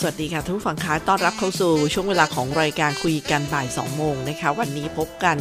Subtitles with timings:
[0.00, 5.38] สวัสดีค่ะทุกฝั่งคะต้อนรับเข้าสู่ช่วงเวลาของรายการคุยกันบ่าย 2 โมงนะคะ วันนี้พบกัน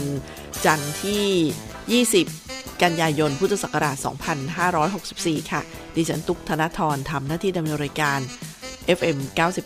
[0.66, 3.98] จันทร์ที่ 20 กันยายนพุทธศักราช
[4.74, 5.62] 2564 ค่ะ
[5.96, 8.20] ดิฉันตุกธนทรทำหน้าที่ดำเนินรายการ
[8.98, 9.18] FM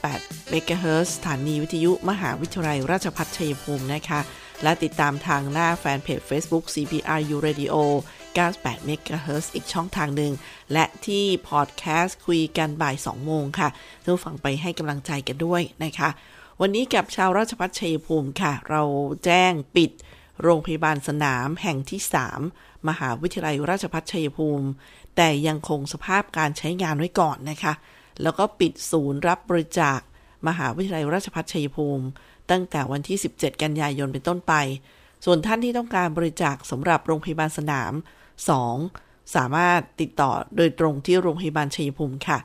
[0.04, 4.20] 98 MHz สถานีวิทยุมหาวิทยาลัยราชภัฏชัยภูมินะคะ
[4.64, 7.76] และติดตามทางหน้าแฟนเพจ Facebook CPRU Radio
[8.36, 10.34] 98 MHz อีกช่องทางหนึ่ง
[10.74, 13.70] และที่พอดแคสต์คุยกันบ่าย 2 โมงค่ะ
[14.04, 16.10] ทุกฝั่งไปให้กำลังใจกันด้วยนะคะ
[16.62, 18.82] วันนี้กับชาวราชพัฒชัยภูมิค่ะ เรา
[19.26, 19.92] แจ้งปิด
[20.42, 22.02] โรงพยาบาลสนามแห่งที่
[22.44, 24.68] 3 มหาวิทยาลัยราชพัฒชัยภูมิ
[25.16, 27.74] แต่ยังคงสภาพการใช้งานไว้ก่อนนะคะ
[28.22, 30.00] แล้วก็ปิดศูนย์รับบริจาค
[30.48, 32.06] มหาวิทยาลัยราชภัฏชัยภูมิ
[32.52, 34.54] ตั้งแต่วันที่ 17 กันยายนเป็นต้นไป
[35.26, 37.94] ส่วนท่านที่ต้องการบริจาคสำหรับโรงพยาบาลสนาม
[38.50, 39.36] 2.
[39.36, 42.40] สามารถติดต่อโดยตรงที่โรงพยาบาลชัยภูมิค่ะ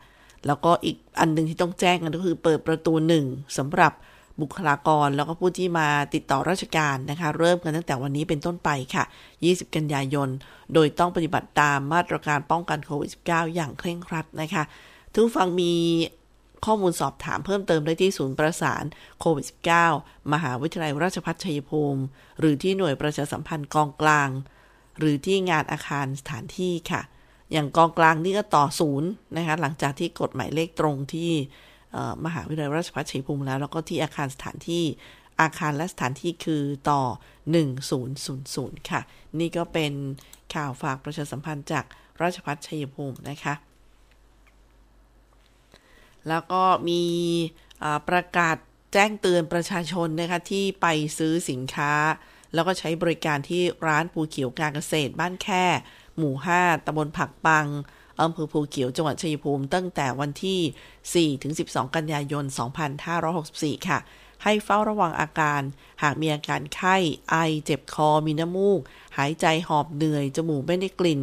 [0.47, 3.25] แล้วก็อีกอันหนึงที่ต้องแจ้งกันก็คือเปิดประตูหนึ่ง
[3.59, 3.93] สำหรับ
[4.41, 9.05] บุคลากรแล้วก็ผู้ที่มาติดต่อราชการนะคะ เริ่มกันตั้งแต่วันนี้เป็นต้นไปค่ะ
[9.41, 10.29] 20 กันยายน
[10.75, 14.63] โดยต้องปฏิบัติตามมาตรการป้องกันโควิด -19 อย่างเคร่งครัดนะคะ
[15.13, 15.73] ทุกฟังมี
[16.65, 18.85] ข้อมูลสอบถามเพิ่มเติมได้ที่ศูนย์ประสาน
[19.21, 19.45] โควิด
[19.89, 22.03] -19 มหาวิทยาลัยราชภัฏชัยภูมิ
[22.39, 24.29] หรือที่หน่วยประชาสัมพันธ์กองกลาง
[24.99, 27.03] หรือที่งานอาคารสถานที่ค่ะ
[27.53, 31.31] อย่างกองกลางนี่ก็ต่อศูนย์นะคะ หลังจากที่กฎหมายเลขตรงที่
[32.25, 34.85] มหาวิทยาลัยราชภัฏชัยภูมิแล้ว แล้วก็ที่อาคารสถานที่
[35.41, 37.03] อาคารและสถานที่คือต่อ
[37.77, 39.01] 1000 ค่ะ
[39.39, 39.93] นี่ก็เป็น
[40.55, 41.85] ข่าวฝากประชาสัมพันธ์จาก
[42.23, 43.55] ราชภัฏชัยภูมินะคะ
[46.29, 47.03] แล้วก็มี
[48.09, 48.57] ประกาศ
[48.93, 50.87] แจ้งเตือนประชาชนนะคะที่ไป
[51.19, 51.93] ซื้อสินค้า
[52.55, 55.65] แล้วก็ใช้บริการที่ร้านภูเขียวการเกษตรบ้านแค่
[56.17, 57.67] หมู่ 5ตำบลผักปัง
[58.21, 62.45] อำเภอภูเขียวจังหวัดชัยภูมิ ตั้งแต่วันที่ 4-12 กันยายน
[63.17, 63.99] 2564 ค่ะ
[64.45, 65.63] ให้เฝ้าระวังอาการ
[66.03, 66.97] หากมีอาการไข้
[67.31, 68.81] ไอ เจ็บคอ มีน้ำมูก
[69.19, 71.21] หายใจหอบเหนื่อย จมูกไม่ได้กลิ่น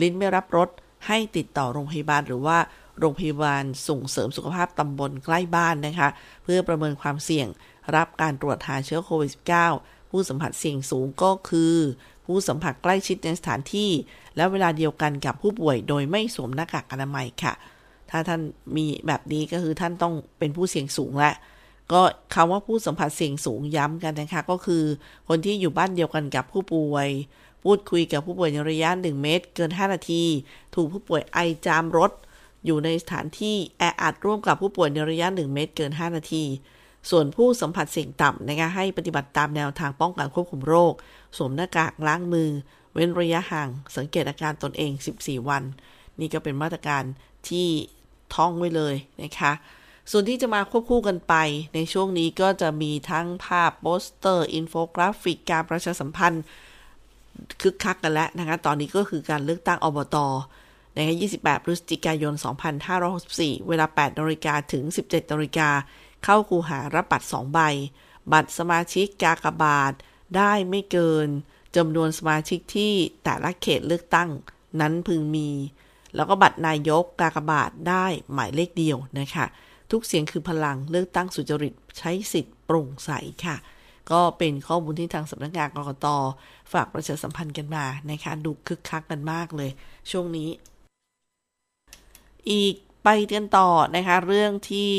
[0.00, 0.68] ลิ้นไม่รับรส
[1.06, 2.58] ให้ติดต่อโรงพยาบาลหรือว่า
[2.98, 6.08] โรงพยาบาลส่งเสริมสุขภาพตำบลใกล้บ้านนะคะ
[6.44, 7.48] เพื่อประเมินความเสี่ยง
[7.96, 11.74] รับการตรวจหาเชื้อโควิด -19 ผู้สัมผัสเสี่ยงสูงก็คือ
[12.26, 13.90] ผู้สัมผัสใกล้ชิดในสถานที่
[14.36, 17.54] และเวลาเดียวกันกับผู้ป่วยโดยไม่สวมหน้ากากอนามัยค่ะ
[18.10, 18.40] ถ้าท่าน
[18.76, 21.32] มีแบบนี้ก็คือท่านต้องเป็นผู้เสี่ยงสูงและ
[21.92, 22.00] ก็
[22.34, 24.82] คำว่าผู้สัมผัสเสี่ยงสูงย้ำกันนะคะก็คือ
[25.28, 27.08] คนที่อยู่บ้านเดียวกันกับผู้ป่วย
[27.64, 30.22] พูดคุยกับผู้ป่วยในระยะ 1 เมตร เกิน 5 นาที
[30.74, 32.12] ถูกผู้ป่วยไอจามรด
[32.64, 36.44] อยู่ในสถานที่แออัดร่วมกับผู้ป่วยในระยะ 1 เมตร เกิน 5 นาที
[37.10, 40.92] ส่วนผู้สัมผัสเสี่ยงต่ำนะคะให้ปฏิบัติตามแนวทางป้องกันควบคุมโรค
[41.36, 42.50] สวมหน้ากากล้างมือ
[42.94, 45.62] เว้นระยะห่าง สังเกตอาการตนเอง 14 วัน
[46.20, 47.02] นี่ก็เป็นมาตรการ
[47.48, 47.68] ที่
[48.34, 49.52] ท่องไว้เลยนะคะ
[50.10, 51.34] ส่วนที่จะมาควบคู่กันไป
[51.74, 56.42] ในช่วงนี้ก็จะมีทั้งภาพโปสเตอร์ อินโฟกราฟิกการประชาสัมพันธ์
[57.62, 60.16] คึกคักกันแล้วนะคะตอนนี้ก็คือการเลือกตั้งอบต
[60.96, 62.34] นะคะ28 พฤศจิกายน
[63.00, 65.68] 2564 เวลา 8นาฬิกาถึง 17นาฬิกา
[66.24, 67.60] เข้าคูหารับบัตร2ใบ
[68.32, 69.92] บัตรสมาชิกกากบาท
[70.36, 71.28] ได้ไม่เกิน
[71.76, 72.92] จำนวนสมาชิกที่
[73.24, 74.30] แต่ละเขตเลือกตั้ง
[74.80, 75.50] นั้นพึงมี
[76.14, 79.46] แล้วก็บัตรนายกกากบาทได้หมายเลขเดียวนะคะ
[79.90, 83.10] ทุกเสียงคือพลังเลือกตั้งสุจริตใช้สิทธิ์โปร่งใส
[83.44, 83.56] ค่ะ
[84.10, 86.06] ก็เป็นข้อมูลที่ทางสำนักงานกรกต
[86.72, 89.70] ฝากประชาสัมพันธ์กันมานะคะดูคึกคักกันมากเลย
[90.10, 90.48] ช่วงนี้
[92.50, 92.74] อีก
[93.08, 94.92] ไปกันต่อนะคะ เรื่องที่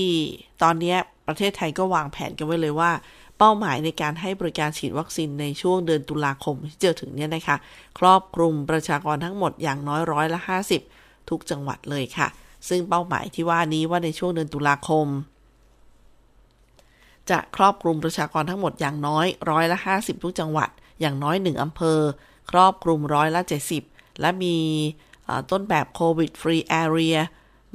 [0.64, 0.96] ตอนนี้
[1.28, 2.92] ประเทศไทยก็วางแผนกันไว้เลยว่า
[3.38, 7.58] เป้าหมายในการให้บริการฉีดวัคซีนในช่วงเดือนตุลาคมที่เจะถึงเนี่ยนะคะ
[8.00, 10.40] ครอบคลุมประชากรทั้งหมดอย่างน้อยร้อยละ
[10.86, 12.28] 50 ทุกจังหวัดเลยค่ะ
[12.70, 15.08] ซึ่งเป้าหมายที่ว่านี้ว่าในช่วงเดือนตุลาคม
[17.30, 20.70] จะครอบคลุมประชากรทั้งหมดอย่างน้อยร้อยละ 50 ทุกจังหวัด
[21.02, 22.00] อย่างน้อย 1อำเภอ
[22.52, 23.42] ครอบคลุมร้อยละ
[23.82, 24.58] 70 และมี
[25.52, 27.18] ต้นแบบโควิดฟรีแอเรีย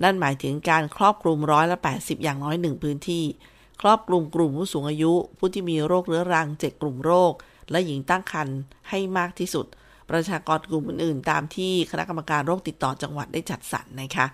[0.02, 3.24] นั่นหมายถึงการครอบคลุมร้อยละ 80 อย่างน้อย 1 พื้นที่
[3.82, 7.32] ครอบคลุมกลุ่มผู้สูงอายุ ผู้ที่มีโรคเรื้อรัง 7 กลุ่มโรค
[7.70, 8.58] และหญิงตั้งครรภ์
[8.88, 9.66] ให้มากที่สุด
[10.10, 14.26] ประชากรกลุ่มอื่นๆ ตามที่คณะกรรมการโรคติดต่อจังหวัดได้จัดสรรนะคะ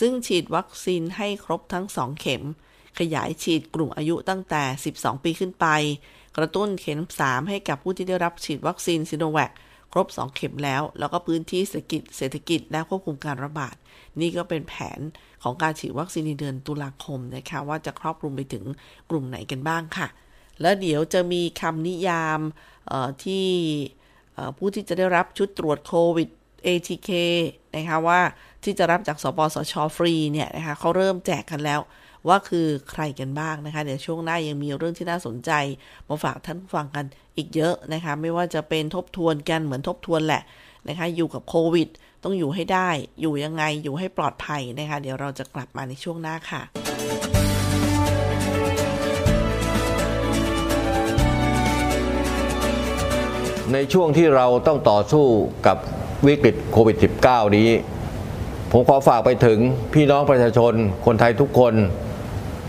[0.00, 2.42] ซึ่งฉีดวัคซีนให้ครบทั้ง 2 เข็ม
[2.98, 4.62] ขยายฉีดกลุ่มอายุตั้งแต่
[4.96, 5.66] 12 ปีขึ้นไป
[6.36, 9.52] กระตุ้นเข็ม 3 ให้กับผู้ที่ได้รับฉีดวัคซีนซิโนแวคค
[9.96, 13.76] รบ 2 เข็มแล้ว แล้วก็พื้นที่เศรษฐกิจเศรษฐกิจและควบคุมการระบาด
[14.20, 15.00] นี่ก็เป็นแผน
[15.42, 18.64] ของการฉีดวัคซีนในเดือนตุลาคมนะคะว่าจะครอบคลุมไปถึง
[19.10, 20.08] กลุ่มไหนกันบ้างค่ะ
[20.60, 22.40] แล้วเดี๋ยวจะมีคำนิยาม
[23.24, 23.46] ที่
[24.56, 26.28] ผู้ที่จะได้รับชุดตรวจโควิด
[26.66, 27.10] ATK
[27.74, 28.20] นะคะว่า
[28.64, 31.80] ที่จะรับจากสปสชฟรีเนี่ยนะคะเขาเริ่มแจกกันแล้ว
[32.28, 35.50] ว่าคือใครกันบ้างนะคะ เดี๋ยวช่วงหน้ายังมีเรื่องที่น่าสนใจ
[36.08, 37.04] มาฝากท่านฟังกัน
[37.36, 40.42] อีกเยอะนะคะ ไม่ว่าจะเป็นทบทวนกันเหมือนทบทวนแหละ
[40.88, 41.88] นะคะ อยู่กับโควิด
[42.24, 42.88] ต้องอยู่ให้ได้
[43.20, 46.62] อยู่ยังไงอยู่ให้ปลอดภัยนะคะ เดี๋ยวเราจะกลับมาในช่วงหน้าค่ะ
[53.72, 55.26] ในช่วงที่เราต้องต่อสู้
[55.66, 55.76] กับ
[56.26, 56.96] วิกฤตโควิด
[57.26, 57.68] -19 นี้
[58.72, 59.58] ผมขอฝากไปถึง
[59.94, 60.72] พี่น้องประชาชน
[61.06, 61.74] คนไทยทุกคน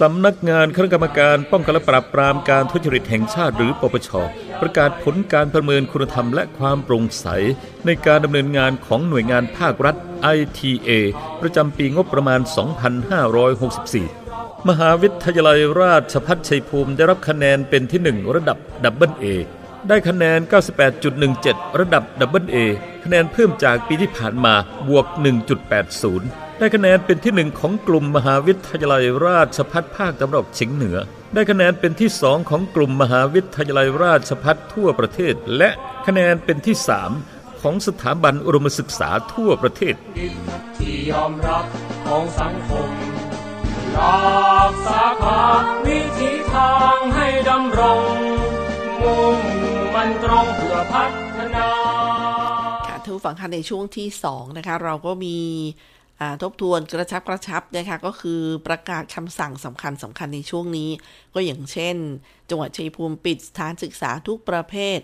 [0.00, 4.10] สำนักงานคณะกรรมการป้องกันและปราบปรามการทุจริตแห่งชาติหรือปปช
[4.60, 7.26] ประกาศผลการประเมินคุณธรรมและความโปร่งใส
[7.86, 9.96] ในการดำเนินงานของหน่วยงานภาครัฐ
[10.36, 10.90] ITA
[11.40, 12.40] ประจำปีงบประมาณ
[14.14, 19.24] 2564 มหาวิทยาลัยราชภัฏชัยภูมิได้รับคะแนนเป็นที่ 1 ระดับ double A
[19.88, 20.38] ได้คะแนน
[21.08, 22.56] 98.17 ระดับ double A
[23.04, 24.54] คะแนนเพิ่มจากปีที่ผ่านมา
[24.88, 30.96] บวก 1.80 ได้คะแนนเป็นที่หนึ่งของกลุ่มมหาวิทยาลัยราชภัฏภาคตะวันออกเฉียงเหนือ
[31.34, 35.70] ได้คะแนนเป็นที่สองของกลุ่มมหาวิทยาลัยราชภัฏทั่วประเทศ และ
[36.06, 37.10] คะแนนเป็นที่สาม
[37.60, 39.94] ของสถาบันอุดมศึกษาทั่วประเทศ
[40.78, 41.64] ที่ยอมรับ
[42.06, 42.88] ของสังคม
[43.94, 45.42] หลากสาขา
[45.86, 48.02] วิธีทางให้ดำรง
[49.02, 49.36] มุ่ง
[49.94, 51.04] มันตรงเพื่อพั
[51.36, 51.68] ฒนา
[52.88, 55.38] ค่ะทุกฝังคันในช่วงที่สองนะคะเราก็มี
[56.42, 60.90] ทบทวนกระชับกระชับนะคะก็คือประกาศคำสั่งสำคัญสำคัญในช่วงนี้
[61.34, 61.96] ก็อย่างเช่น
[62.50, 64.98] จังหวัดชัยภูมิปิดสถานศึกษาทุกประเภท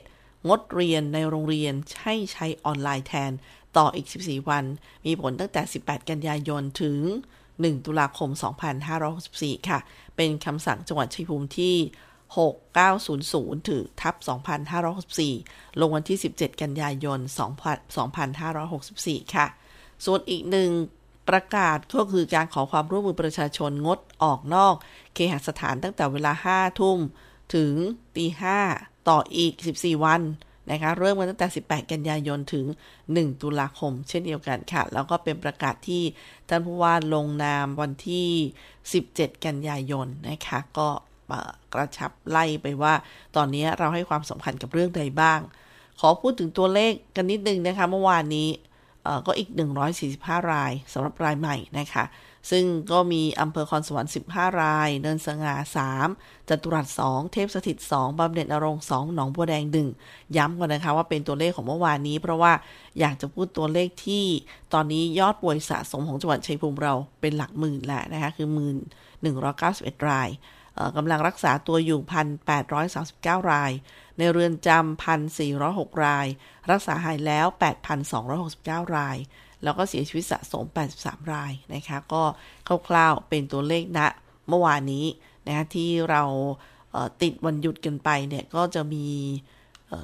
[0.48, 3.32] งดเรียนในโรงเรียนให้ใช้ออนไลน์แทน
[3.76, 4.64] ต่ออีก 14 วัน
[5.06, 6.98] มีผลตั้งแต่ 18 กันยายนถึง
[7.44, 8.30] 1 ตุลาคม
[8.98, 9.78] 2564 ค่ะ
[10.16, 11.76] เป็นคำสั่งจังหวัดชัยภูมิที่
[12.46, 14.14] 6900ถึงทับ
[14.92, 17.18] 2564 ลงวันที่ 17 กันยายน
[18.46, 19.46] 2564 ค่ะ
[20.04, 20.70] ส่วนอีกหนึ่ง
[21.28, 24.74] ประกาศก็คือการขอความร่วมมือประชาชนงดออกนอก
[25.14, 26.98] เคหสถานตั้งแต่เวลา5ทุ่ม
[27.54, 27.72] ถึง
[28.16, 28.26] ตี
[28.66, 30.22] 5ต่ออีก 14 วัน
[30.70, 32.66] นะคะเริ่มกันตั้งแต่ 18 กันยายนถึง
[33.04, 36.02] 1 ตุลาคม เช่นเดียวกันค่ะ แล้วก็เป็นประกาศที่
[36.48, 38.28] ท่านผู้ว่าลงนามวันที่
[38.86, 40.88] 17 กันยายนนะคะ ก็
[41.74, 42.94] กระชับไล่ไปว่า
[43.36, 45.40] ตอนนี้เราให้ความสำคัญกับเรื่องใดบ้าง
[46.00, 48.48] ขอพูดถึงตัวเลขกันนิดนึงนะคะ เมื่อวานนี้
[49.26, 49.48] ก็อีก
[50.00, 52.04] 145 รายสำหรับรายใหม่นะคะ
[52.50, 55.54] ซึ่งก็มีอำเภอคอนสวรรค์ 15 ราย เนินสง่า
[56.02, 59.64] 3จัตุรัส 2 เทพสถิต 2บำเหน็จนรงค์2หนองบัวแดง
[60.00, 62.52] 1 ย้ำก่อนนะคะว่าเป็นตัวเลขของเมื่อวานนี้ เพราะว่า
[63.00, 64.24] อยากจะพูดตัวเลขที่
[64.74, 68.76] ตอนนี้ยอดป่วยสะสมของจังหวัดชัยภูมิเราเป็นหลักหมื่นแหละนะคะ คือหมื่น
[69.42, 70.28] 191 ราย
[70.96, 72.00] กำลังรักษาตัวอยู่
[72.80, 73.72] 1,839 ราย
[74.18, 75.04] ในเรือนจำ
[75.36, 76.26] 1,406 ราย
[76.70, 77.46] รักษาหายแล้ว
[78.20, 79.16] 8,269 ราย
[79.62, 80.64] แล้วก็เสียชีวิตสะสม
[80.98, 82.22] 83 รายนะคะ ก็
[82.88, 84.08] คร่าวๆเป็นตัวเลขณนะ
[84.48, 85.06] เมื่อวานนี้
[85.46, 86.22] นะที่เรา
[87.22, 89.06] ติดวันหยุดกันไปเนี่ยก็จะมี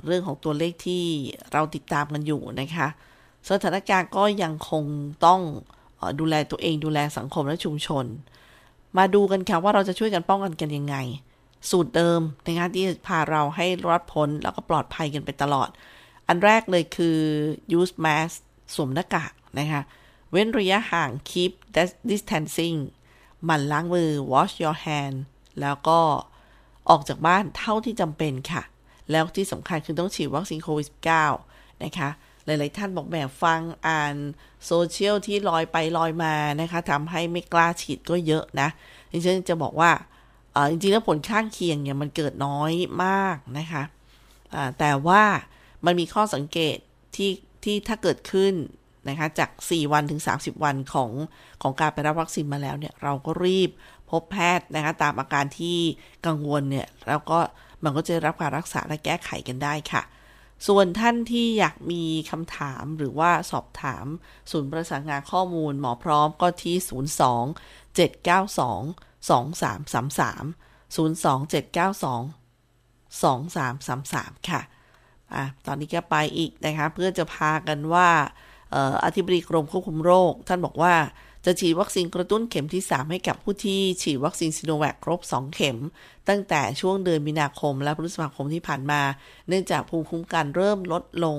[0.06, 1.04] เรื่องของตัวเลขที่
[1.52, 2.88] เราติดตามกันอยู่นะคะ
[3.50, 4.84] สถานการณ์ก็ยังคง
[5.26, 5.40] ต้อง
[6.20, 8.06] ดูแลตัวเองดูแลสังคมและชุมชน
[8.98, 10.96] มาดูกันค่ะว่าเราจะช่วยกันป้องกันกันยังไง
[11.70, 15.68] สูตรเดิมในงานที่พาเราให้รอดพ้นแล้วก็ปลอดภัยกันไปตลอด
[16.28, 17.18] อันแรกเลยคือ
[17.78, 18.34] use mask
[18.74, 19.82] สวมหน้ากากนะคะ
[20.30, 21.52] เว้นระยะห่าง keep
[22.10, 22.78] distancing
[23.44, 25.16] หมั่นล้างมือ wash your hand
[25.60, 26.00] แล้วก็
[26.90, 28.62] ออกจากบ้านเท่าที่จำเป็นค่ะ
[29.10, 30.88] แล้วที่สำคัญคือต้องฉีดวัคซีนโควิด
[31.36, 32.08] -19 นะคะ
[32.50, 34.14] หลาย ๆ ท่านบอกแบบฟังอ่าน
[34.66, 38.68] โซเชียลที่ลอยไปลอยมานะคะทำให้ไม่กล้าฉีดก็เยอะนะ
[39.12, 39.90] ดิฉันจะบอกว่า
[40.70, 42.72] จริง ๆ แล้วผลข้างเคียงเนี่ยมันเกิดน้อย
[43.04, 43.82] มากนะคะ
[44.78, 45.22] แต่ว่า
[45.84, 46.76] มันมีข้อสังเกต
[47.16, 47.30] ที่
[47.64, 48.54] ที่ถ้าเกิดขึ้น
[49.08, 51.10] นะคะจาก 4 วันถึง 30 วันของ
[51.62, 53.70] ของการไปรับวัคซีนมาแล้วเนี่ยเราก็รีบ
[54.10, 55.78] พบแพทย์นะคะตามอาการที่
[56.26, 57.38] กังวลเนี่ยแล้วก็
[57.84, 60.02] มันก็จะรับการรักษาและแก้ไขกันได้ค่ะ
[60.66, 64.06] ส่วนท่านที่อยากมีคำถามหรือว่าสอบถาม
[64.50, 66.76] ศูนย์ประสานงานข้อมูลหมอพร้อมก็ที่
[67.20, 68.00] 02 792
[69.28, 70.44] 2333
[70.94, 72.40] 02 792
[73.22, 74.60] 2333 ค่ะ
[75.34, 78.08] อะ ตอนนี้ก็ไปอีกนะคะ เพื่อจะพากันว่า
[79.04, 80.94] อธิบดีกรมควบคุมโรค ท่านบอกว่า
[81.44, 85.78] จะฉีดวัคซีนกระตุ้นเข็มที่ 3 ให้กับผู้ที่ฉีดวัคซีนซิโนแวคครบ 2 เข็ม
[86.28, 89.02] ตั้งแต่ช่วงเดือนมีนาคมและพฤษภาคมที่ผ่านมา
[89.48, 91.38] เนื่องจากภูมิคุ้มกันเริ่มลดลง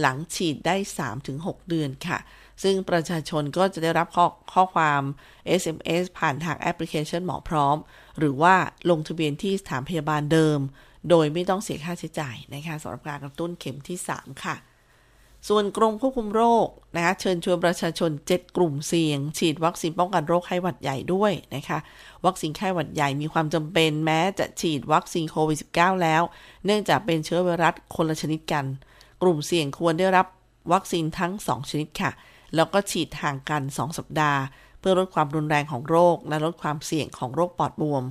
[0.00, 0.76] หลังฉีดได้
[1.22, 2.18] 3-6 เดือนค่ะ
[2.62, 5.02] ซึ่งประชาชนก็จะได้รับข้อข้อความ
[5.60, 7.76] SMS ผ่านทางแอปพลิเคชันหมอพร้อม
[8.18, 8.54] หรือว่า
[8.90, 10.58] ลงทะเบียนที่สถานพยาบาลเดิม
[11.10, 14.56] โดยไม่ต้องเสียค่าใช้จ่ายนะคะสำหรับการกระตุ้นเข็มที่ 3 ค่ะ
[15.48, 16.66] ส่วนกรมควบคุมโรค
[16.96, 21.78] นะคะเชิญชวนประชาชน 7 กลุ่มเสี่ยง ฉีดวัคซีนป้องกันโรคไข้หวัดใหญ่ด้วยนะคะ
[22.26, 26.22] วัคซีนไข้หวัดใหญ่มีความจำเป็นแม้จะฉีดวัคซีนโควิด -19 แล้ว
[26.64, 28.64] เนื่องจากเป็นเชื้อไวรัสคนละชนิดกัน
[29.22, 30.26] กลุ่มเสี่ยงควรได้รับ
[30.72, 32.10] วัคซีนทั้ง 2 ชนิดค่ะ
[32.54, 34.40] แล้วก็ฉีดห่างกัน 2 สัปดาห์
[34.80, 38.04] เพื่อลดความรุนแรงของโรค และลดความเสี่ยงของโรคปอดบวม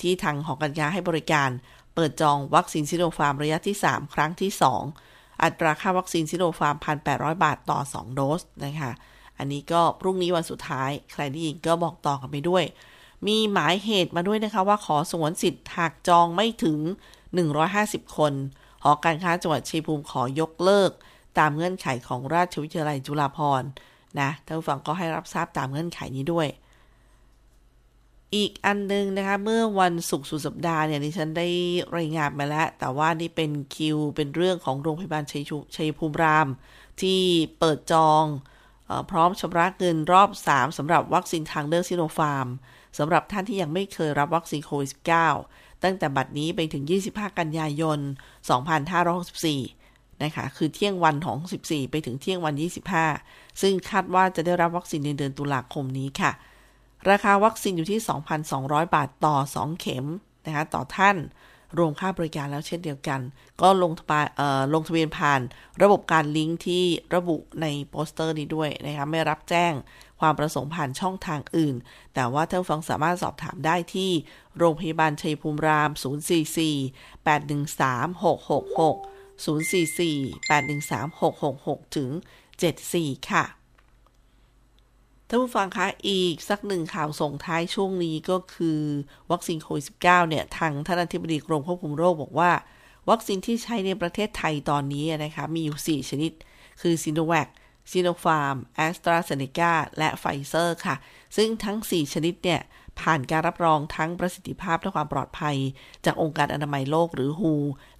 [0.00, 1.50] ที่ทางหอการค้าให้บริการ
[1.94, 4.50] เปิดจองวัคซีนซิโนฟาร์มระยะที่ 3 ครั้งที่
[4.96, 6.76] 2 อัตราค่าวัคซีนซิโนฟาร์ม
[7.10, 8.92] 1,800 บาทต่อ 2 โดสนะคะ
[9.38, 12.64] อันนี้ก็พรุ่งนี้วันสุดท้าย ใครได้ยินก็บอกต่อกันไปด้วย
[13.26, 16.78] มีหมายเหตุมาด้วยนะคะว่าขอสวนสิทธิ์หากจองไม่ถึง
[17.70, 18.32] 150 คน
[18.82, 20.90] หอการค้าจังหวัดชัยภูมิขอยกเลิก
[21.38, 23.68] ตามเงื่อนไขของราชวิทยาลัยจุฬาภรณ์
[24.20, 26.48] นะท่านผู้ฟังก็ให้รับทราบตามเงื่อนไขนี้ด้วย
[28.34, 31.48] อีกอันนึงนะคะ เมื่อวันศุกร์สุดสัปดาห์เนี่ยดิฉันได้
[31.96, 35.42] รายงานมาแล้ว แต่ว่านี่เป็นคิว เป็นเรื่องของโรงพยาบาลชัย
[35.76, 36.48] ชัยภูมิราม
[37.00, 37.20] ที่
[37.58, 38.24] เปิดจอง
[38.88, 42.48] อพร้อมชำระเงินรอบ 3สำหรับวัคซีนทางเลือกซิโนฟาร์ม
[42.98, 44.90] สำหรับท่านที่ยังไม่เคยรับวัคซีนโควิด
[45.38, 47.98] -19 ตั้งแต่บัดนี้ไปถึง 25 กันยายน
[48.86, 52.54] 2564 นะคะ คือเที่ยงวันของ 14 ไปถึงเที่ยงวัน
[53.08, 56.32] 25 ซึ่งคาดว่าจะได้รับวัคซีนในเดือนตุลาคมนี้ค่ะ
[57.10, 58.00] ราคาวัคซีนอยู่ที่
[58.46, 60.06] 2,200 บาทต่อ 2 เข็ม
[60.46, 61.16] นะคะต่อท่าน
[61.78, 63.20] รวมค่าบริการแล้วเช่นเดียวกัน
[63.62, 64.20] ก็ลงทะ
[64.74, 65.40] ลงทะเบียนผ่าน
[65.82, 66.84] ระบบการลิงก์ที่
[67.14, 69.72] ระบุในโปสเตอร์นี้ด้วยนะคะไม่รับแจ้ง
[70.24, 71.76] ความประสงค์ผ่านช่องทางอื่น
[72.14, 74.10] แต่ว่าท่านฟังสามารถสอบถามได้ที่
[74.58, 75.90] โรงพยาบาลชัยภูมิราม
[76.52, 78.96] 044 813 666
[79.44, 80.16] 044
[80.48, 82.10] 813 666 ถึง
[82.68, 83.44] 74 ค่ะ
[85.28, 88.80] ท่านผู้ฟังคะอีกสักหนึ่งข่าวส่งท้ายช่วงนี้ก็คือ
[89.30, 92.50] วัคซีนโควิด -19 เนี่ย ทางท่านอธิบดีกรมควบคุมโรคบอกว่า
[93.10, 96.32] วัคซีนที่ใช้ในประเทศไทยตอนนี้นะคะ มีอยู่ 4 ชนิด
[96.80, 97.48] คือซิโนแวค
[97.90, 100.96] ซิโนฟาร์มแอสตราเซเนกาและไฟเซอร์ค่ะ
[101.36, 102.60] ซึ่งทั้ง 4 ชนิดเนี่ย
[103.00, 105.56] ผ่านการรับรองทั้งประสิทธิภาพและความปลอดภัย
[106.04, 107.44] จากองค์การอนามัยโลกหรือ WHO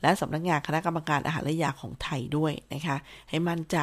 [0.02, 2.96] และสำนักงานคณะกรรมการอาหารและยาของไทยด้วยนะคะ
[3.30, 3.76] ให้มั่นใจ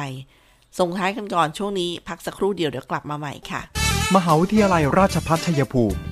[0.78, 3.60] ส่งท้ายกันก่อนช่วงนี้ พักสักครู่เดียวเดี๋ยวกลับมาใหม่ค่ะ
[4.16, 6.11] มหาวิทยาลัยราชภัฏชัยภูมิ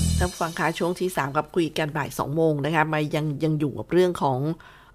[0.23, 4.39] ท่านฟังคะช่วงที่ 3 กับคุยกันบ่าย 2 โมงนะคะมายังยังอยู่กับเรื่องของ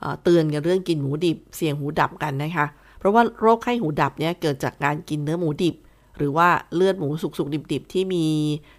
[0.01, 2.67] เออเตือนกันเรื่องกินหมูดิบ เสี่ยงหูดับกันนะคะ
[2.99, 5.77] เพราะว่าโรคไข้หูดับเนี่ยเกิดจากการกินเนื้อหมูดิบ
[6.17, 8.27] หรือว่าเลือดหมูสุกๆ ดิบๆ ที่มี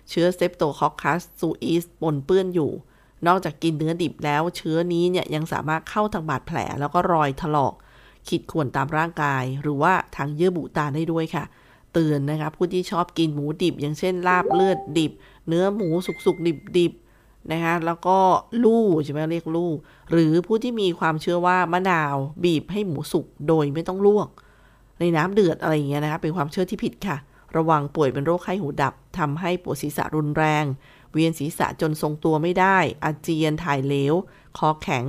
[0.10, 2.72] เชื้อเซปโตคอคคัสซูอีสปนเปื้อนอยู่
[3.28, 7.74] นอกจากกินเนื้อดิบแล้วเชื้อนี้เนี่ยยังสามารถเข้าทางบาดแผลแล้วก็รอยถลอก
[8.28, 11.44] ขีดข่วนตามร่างกาย หรือว่าทางเยื่อบุตาได้ด้วยค่ะ
[12.00, 15.12] เตือนนะคะผู้ที่ชอบกินหมูดิบ อย่างเช่นลาบเลือดดิบ
[15.48, 15.90] เนื้อหมู
[16.26, 18.18] สุกๆดิบๆนะคะแล้วก็
[18.64, 19.72] ลู่ใช่ไหมเรียกลู่
[20.12, 24.30] หรือผู้ที่มีความเชื่อว่ามะนาวบีบให้หมูสุกโดยไม่ต้องลวก
[25.00, 27.18] ในน้ำเดือดอะไรอย่างเงี้ยนะคะเป็นความเชื่อที่ผิดค่ะ
[27.58, 30.66] ระวังป่วยเป็นโรคไข้หูดับทำให้ปวดศีรษะรุนแรง
[31.14, 34.14] เวียนศีรษะจนทรงตัวไม่ได้ อาเจียนถ่ายเหลว
[34.58, 35.06] คอแข็ง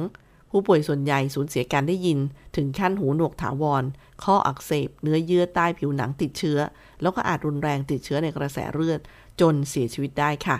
[0.51, 2.19] ผู้ป่วยส่วนใหญ่สูญเสียการได้ยิน
[2.57, 3.85] ถึงขั้นหูหนวกถาวร
[4.25, 6.59] ข้ออักเสบ เนื้อเยื่อใต้ผิวหนังติดเชื้อ
[7.03, 9.01] แล้วก็อาจรุนแรงติดเชื้อในกระแสเลือด
[9.41, 10.57] จนเสียชีวิตได้ค่ะ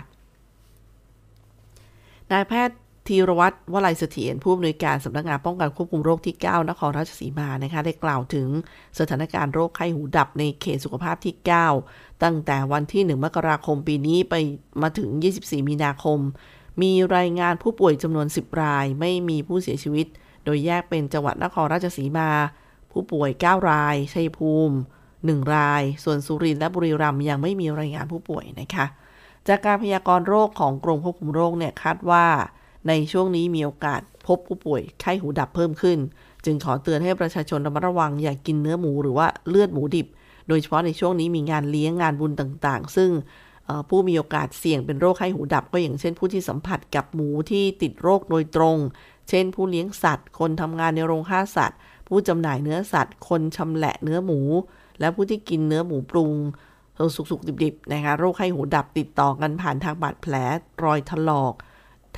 [2.31, 8.47] นายแพทย์ธีรวัตรวลัยเสถียรผู้อำนวยการสำนักงานป้องกันควบคุมโรคที่ 9 นครราชสีมานะคะได้กล่าวถึง
[8.99, 11.33] สถานการณ์โรคไข้หูดับในเขตสุขภาพที่
[11.79, 14.35] 9 ตั้งแต่วันที่ 1 มกราคมปีนี้ไป
[14.81, 16.19] มาถึง 24 มีนาคม
[16.81, 20.07] มีรายงานผู้ป่วยจำนวน 10 ราย ไม่มีผู้เสียชีวิต
[20.43, 22.29] โดยแยกเป็นจังหวัดนครราชสีมา
[22.91, 24.75] ผู้ป่วย 9 ราย ชัยภูมิ
[25.13, 28.85] 1 ราย ส่วนสุรินทร์และบุรีรัมย์ยังไม่มีรายงานผู้ป่วยนะคะ
[29.47, 32.25] จากการพยากรณ์โรคของกรมควบคุมโรคเนี่ยคาดว่า
[32.87, 35.97] ในช่วงนี้มีโอกาสพบผู้ป่วยไข้หูดับเพิ่มขึ้น
[36.45, 40.07] จึงขอเตือนให้ประชาชนระมัดระวังอย่ากกินเนื้อหมูหรือว่าเลือดหมูดิบ
[40.47, 43.09] โดยเฉพาะในช่วงนี้มีงานเลี้ยงงานบุญต่างๆ ซึ่ง
[43.89, 48.77] ผู้มีโอกาสเสี่ยงเป็นโรคไข้หูดับ ก็อย่างเช่น ผู้ที่สัมผัสกับหมูที่ติดโรคโดยตรง
[49.29, 51.77] เช่น ผู้เลี้ยงสัตว์ คนทำงานในโรงฆ่าสัตว์
[52.07, 54.39] ผู้จำหน่ายเนื้อสัตว์ คนชำแหละเนื้อหมู
[54.99, 56.33] และผู้ที่กินเนื้อหมูปรุง
[57.15, 60.33] สุกๆดิบๆนะคะโรคไข้หูดับติดต่อกันผ่านทางบาดแผล
[60.83, 61.53] รอยถลอก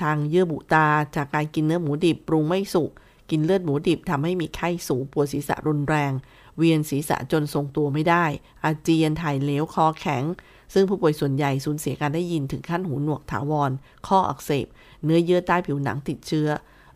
[0.02, 2.90] ทางเยื่อบุตาจากการกินเนื้อหมูดิบปรุงไม่สุก
[3.30, 6.12] กินเลือดหมูดิบทำให้มีไข้สูงปวดศีรษะรุนแรง
[6.58, 8.24] เวียนศีรษะจนทรงตัวไม่ได้
[8.64, 10.24] อาเจียนถ่ายเหลวคอแข็ง
[10.72, 13.70] ซึ่งผู้ป่วยส่วนใหญ่สูญเสียการได้ยินถึงขั้นหูหนวกถาวร
[14.08, 14.66] ข้ออักเสบ
[15.04, 16.48] เนื้อเยื่อใต้ผิวหนังติดเชื้อ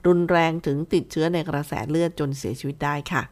[0.06, 3.22] รุนแรงถึงติดเชื้อในกระแสเลือดจนเสียชีวิตได้ค่ะ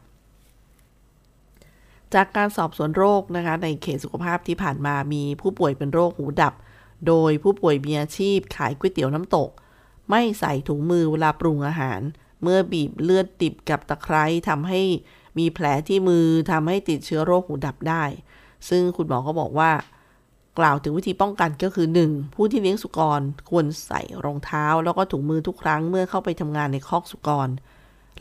[2.13, 6.53] จากการสอบสวนโรคนะคะในเขตสุขภาพที่ผ่านมามีผู้ป่วยเป็นโรคหูดับ
[7.07, 9.49] โดยผู้ป่วยมีอาชีพขายก๋วยเตี๋ยวน้ำตก
[10.09, 12.01] ไม่ใส่ถุงมือเวลาปรุงอาหาร
[12.41, 14.81] เมื่อบีบเลือดดิบกับตะไคร้ทำให้
[15.37, 18.03] มีแผลที่มือทำให้ติดเชื้อโรคหูดับได้
[18.69, 19.71] ซึ่งคุณหมอก็บอกว่า
[20.59, 22.35] กล่าวถึงวิธีป้องกันก็คือ 1.
[22.35, 27.49] ผู้ที่เลี้ยงสุกรควรใส่รองเท้า แล้วก็ถุงมือทุกครั้งเมื่อเข้าไปทำงานในคอกสุกร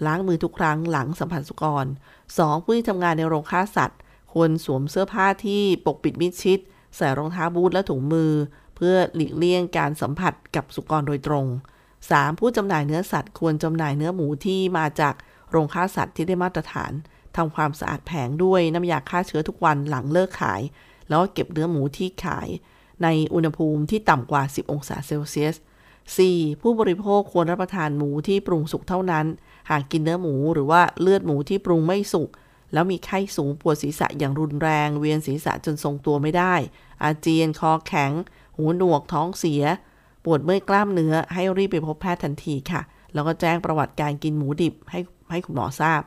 [0.07, 1.87] ล้างมือทุกครั้งหลังสัมผัสสุกร
[2.27, 2.65] 2.
[2.65, 3.99] ผู้ที่ทำงานในโรงฆ่าสัตว์
[4.33, 6.59] ควรสวมเสื้อผ้าที่ปกปิดมิดชิด
[6.97, 8.33] ใส่รองเท้าบูทและถุงมือ
[8.77, 11.47] เพื่อหลีกเลี่ยงการสัมผัสกับสุกรโดยตรง
[11.95, 12.41] 3.
[12.41, 15.15] ผู้จำหน่ายเนื้อสัตว์ ควรจำหน่ายเนื้อหมูที่มาจาก
[15.51, 16.93] โรงฆ่าสัตว์ที่ได้มาตรฐาน
[17.37, 20.63] ทำความสะอาดแผงด้วยน้ำยาฆ่าเชื้อทุกวันหลังเลิกขาย
[21.09, 22.49] แล้วก็เก็บเนื้อหมูที่ขาย
[23.03, 25.57] ในอุณหภูมิที่ต่ำกว่า 10 องศาเซลเซียส
[26.09, 26.61] 4.
[26.61, 29.27] ผู้บริโภคควรรับประทานหมูที่ปรุงสุกเท่านั้น
[29.71, 32.31] หากกินเนื้อหมูหรือว่าเลือดหมูที่ปรุงไม่สุก
[32.73, 36.55] แล้วมีไข้สูงปวดศีรษะอย่างรุนแรง เวียนศีรษะจนทรงตัวไม่ได้
[37.03, 38.13] อาเจียน คอแข็ง
[38.57, 39.63] หูหนวก ท้องเสีย
[40.25, 42.83] ปวดเมื่อยกล้ามเนื้อ ให้รีบไปพบแพทย์ทันทีค่ะ
[43.15, 46.03] แล้วก็แจ้งประวัติการกินหมูดิบให้ให้คุณหมอทราบ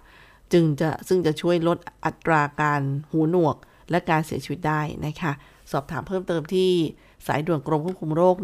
[0.53, 2.81] จึงจะซึ่งจะช่วยลดอัตราการ
[3.11, 3.55] หูหนวก
[3.89, 5.31] และการเสียชีวิตได้นะคะ
[5.71, 6.71] สอบถามเพิ่มเติมที่
[7.27, 8.35] สายด่วนกรมควบคุมโรค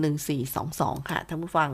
[0.50, 1.72] 1422 ค่ะท่านผู้ฟัง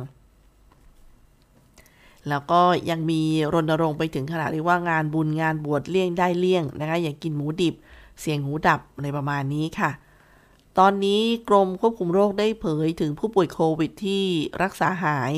[2.29, 3.21] แล้วก็ยังมี
[3.53, 7.75] รณรงค์ไปถึงขนาดที่ว่างานบุญงานบวชเลี่ยงได้เลี่ยงนะคะอย่ากกินหมูดิบ
[8.21, 9.91] เสียงหูดับอะไรประมาณนี้ค่ะ
[10.79, 14.23] ตอนนี้กรมควบคุมโรคได้เผยถึงผู้ป่วยโควิดที่
[14.63, 15.31] รักษาหาย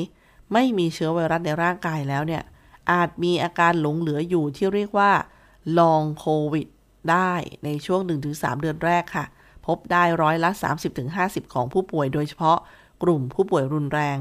[0.52, 2.42] ไม่มีเชื้อไวรัสในร่างกายแล้วเนี่ย
[2.92, 5.12] อาจมีอาการหลงเหลืออยู่ที่เรียกว่า
[5.78, 6.66] ลองโควิด
[7.10, 7.32] ได้
[7.64, 9.26] ในช่วง 1-3 เดือนแรกค่ะ
[9.66, 10.50] พบได้ร้อยละ
[11.02, 12.58] 30-50 ของผู้ป่วยโดยเฉพาะ
[13.02, 14.18] กลุ่มผู้ป่วยรุนแรง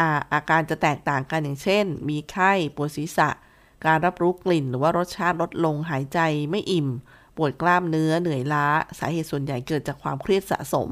[0.00, 3.28] อาอาการจะแตกต่างกันอย่างเช่น มีไข้ปวดศีรษะ
[3.86, 6.18] การรับรู้กลิ่นหรือว่ารสชาติลดลงหายใจ
[6.50, 6.88] ไม่อิ่ม
[7.36, 8.66] ปวดกล้ามเนื้อเหนื่อยล้า
[8.98, 10.88] สาเหตุส่วนใหญ่เกิดจากความเครียดสะสม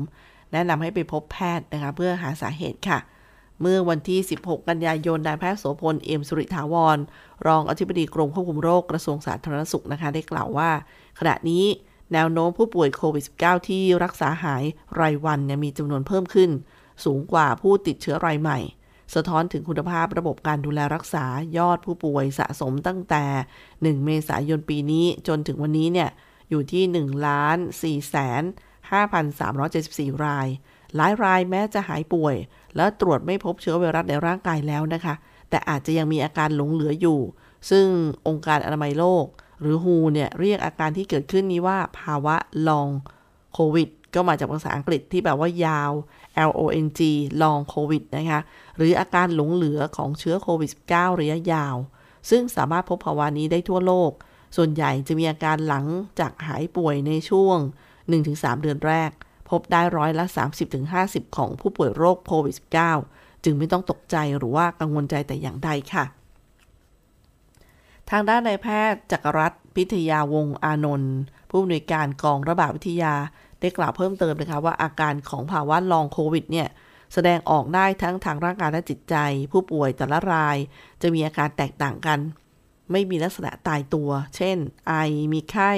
[0.53, 2.98] แนะนำให้ไปพบแพทย์นะคะเพื่อหาสาเหตุค่ะ
[3.61, 6.99] เมื่อวันที่ 16 กันยายน นายแพทย์โสพล เอมสุริถาวร
[7.46, 10.70] รองอธิบดีกรมควบคุมโรคกระทรวงสาธารณสุขนะคะ ได้กล่าวว่า
[11.18, 11.64] ขณะนี้
[12.12, 14.64] แนวโน้มผู้ป่วยโควิด -19 ที่รักษาหาย
[15.01, 16.51] รายวันเนี่ยมีจำนวนเพิ่มขึ้น
[17.05, 18.59] สูงกว่าผู้ติดเชื้อรายใหม่
[19.14, 21.27] สะท้อนถึงคุณภาพระบบการดูแลรักษา
[21.59, 23.25] ยอดผู้ป่วยสะสมตั้งแต่
[23.64, 26.11] 1 เมษายนปีนี้จนถึงวันนี้เนี่ย
[26.51, 28.42] อยู่ที่ 1 ล้าน4แสน
[29.53, 30.49] 5,374 ราย
[30.96, 32.35] หลายรายแม้จะหายป่วย
[32.76, 35.14] และตรวจไม่พบเชื้อไวรัสในร่างกายแล้วนะคะ
[35.50, 37.20] แต่อาจจะยังมีอาการหลงเหลืออยู่
[37.70, 37.87] ซึ่ง
[38.28, 39.24] องค์การอนามัยโลก
[39.61, 42.37] หรือ WHO เนี่ยเรียกอาการที่เกิดขึ้นนี้ว่าภาวะ
[42.68, 42.88] ลอง
[43.54, 45.90] โควิดก็มาจากภาษาอังกฤษที่แบบว่ายาว
[46.48, 47.00] L O N G
[47.42, 48.40] ลองโควิดนะคะ
[48.76, 51.76] หรืออาการหลงเหลือของเชื้อโควิด -19 ระยะยาว
[52.30, 54.11] ซึ่งสามารถพบภาวะนี้ได้ทั่วโลก
[54.56, 55.87] ส่วนใหญ่จะมีอาการหลัง
[56.20, 57.59] จากหายป่วยในช่วง
[58.11, 59.11] 1-3 เดือนแรก
[59.50, 60.24] พบได้ร้อยละ
[60.80, 62.56] 30-50 ของผู้ป่วยโรคโควิด
[63.00, 66.04] -19 จึงไม่ต้องตกใจหรือว่ากังวลใจแต่อย่างใดค่ะ
[68.10, 71.16] ทางด้านนายแพทย์จักรรัตน์พิทยาวงอานนท์
[71.50, 73.14] ผู้อำนวยการกองระบาดวิทยา
[73.60, 76.68] ได้กล่าวเพิ่มเติมนะคะว่าอาการของภาวะลองโควิดเนี่ย
[77.14, 79.16] แสดงออกได้ทั้งทางร่างกายและจิตใจ
[79.52, 80.56] ผู้ป่วยแต่ละราย
[81.02, 82.18] จะมีอาการแตกต่างกัน
[82.92, 84.56] ไม่มีลักษณะตายตัว เช่น
[84.88, 84.92] ไอ
[85.32, 85.72] มีไข้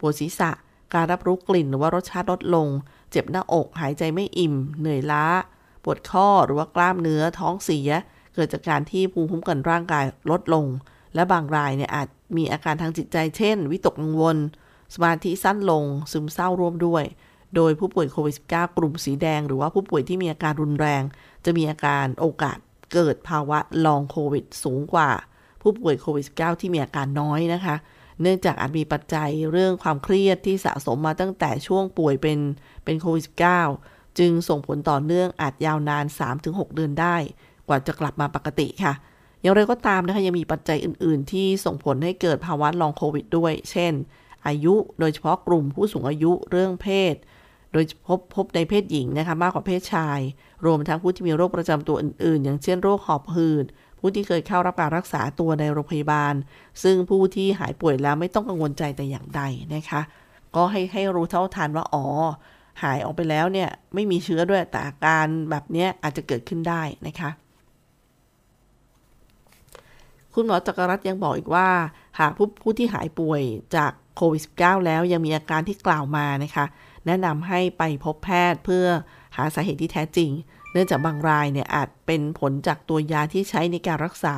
[0.00, 0.50] ปวดศีรษะ
[0.94, 2.68] การรับรู้กลิ่นหรือว่ารสชาติลดลง
[3.14, 5.26] เจ็บหน้าอกหายใจไม่อิ่ม เหนื่อยล้า
[5.84, 7.90] ปวดข้อหรือว่ากล้ามเนื้อท้องเสีย
[8.34, 10.66] เกิดจากการที่ภูมิคุ้มกันร่างกายลดลง
[11.14, 14.36] และบางรายเนี่ยอาจมีอาการทางจิตใจเช่น วิตกกังวล
[14.94, 17.04] สมาธิสั้นลง ซึมเศร้าร่วมด้วย
[17.56, 21.02] โดยผู้ป่วยโควิด -19 กลุ่มสีแดง หรือว่าผู้ป่วยที่มีอาการรุนแรง
[21.44, 22.58] จะมีอาการโอกาส
[22.92, 25.10] เกิดภาวะลองโควิดสูงกว่า
[25.62, 27.76] ผู้ป่วยโควิด -19 ที่มีอาการน้อยนะคะ
[28.20, 32.38] เนื่องจากอาจมีปัจจัยเรื่องความเครียดที่สะสมมาตั้งแต่ช่วงป่วยเป็น
[32.84, 33.24] เป็นโควิด
[33.72, 36.04] -19 จึงส่งผลต่อเนื่องอาจยาวนาน
[36.40, 37.16] 3-6 เดือนได้
[37.68, 38.94] กว่าจะกลับมาปกติค่ะ
[39.40, 43.92] อย่างไรก็ตามนะคะยังมีปัจจัยอื่น ๆ ที่ส่งผลให้เกิดภาวะลองโควิดด้วย เช่น
[44.46, 47.14] อายุโดยเฉพาะกลุ่มผู้สูงอายุเรื่องเพศ
[47.72, 50.20] โดยพบพบในเพศหญิงนะคะมากกว่าเพศชาย
[50.66, 53.66] รวมทั้งผู้ที่มีโรคประจำตัวอื่น ๆ อย่างเช่นโรคหอบหืด
[54.06, 56.34] ผู้ที่เคยเข้ารับการรักษาตัวในโรงพยาบาล
[56.82, 59.42] ซึ่งผู้ที่หายป่วยแล้วไม่ต้องกังวลใจแต่อย่างใด
[59.74, 60.00] นะคะ
[60.56, 62.06] ก็ให้ให้รู้เท่าทันว่าอ๋อ
[62.82, 67.30] หายออกไปแล้วเนี่ยไม่มีเชื้อด้วยแต่อาการแบบนี้อาจจะเกิดขึ้นได้นะคะ
[70.34, 71.68] คุณหมอจักรรัตยังบอกอีกว่า
[72.20, 73.42] หากผู้ผู้ที่หายป่วย
[73.76, 76.64] จากโควิด -19 แล้วยังมีอาการที่กล่าวมานะคะ
[77.06, 78.86] แนะนำให้ไปพบแพทย์เพื่อ
[79.36, 80.30] หาสาเหตุที่แท้จริง
[80.74, 84.36] เนื่องจากบางรายเนี่ยอาจเป็นผลจากตัวยาที่ใช้ในการรักษา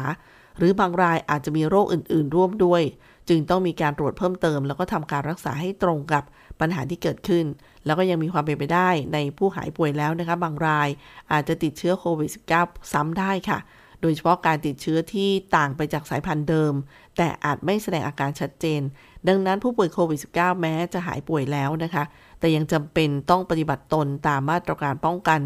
[0.59, 2.83] หรือบางรายอาจจะมีโรคอื่น ๆ ร่วมด้วย
[3.29, 6.25] จึงต้องมีการตรวจเพิ่มเติม แล้วก็ทำการรักษาให้ตรงกับ
[6.61, 7.45] ปัญหาที่เกิดขึ้น
[7.85, 10.89] แล้วก็ยังมีความเป็นไปได้ในผู้หายป่วยแล้วนะคะบางราย
[11.33, 13.59] อาจจะติดเชื้อโควิด -19 ซ้ำได้ค่ะ
[14.01, 16.73] โดยเฉพาะการติดเชื้อที่ต่างไปจากสายพันธุ์เดิม
[17.17, 18.81] แต่อาจไม่แสดงอาการชัดเจน
[19.29, 22.05] ดังนั้นผู้ป่วยโควิด -19 แม้จะหายป่วยแล้วนะคะ
[22.41, 25.41] แต่ยังจำเป็นต้องปฏิบัติตนตามมาตรการป้องกัน